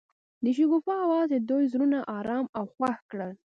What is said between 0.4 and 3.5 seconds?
د شګوفه اواز د دوی زړونه ارامه او خوښ کړل.